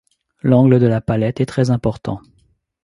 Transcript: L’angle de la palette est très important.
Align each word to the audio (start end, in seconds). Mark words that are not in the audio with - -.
L’angle 0.41 0.79
de 0.79 0.87
la 0.87 0.99
palette 0.99 1.41
est 1.41 1.45
très 1.45 1.69
important. 1.69 2.21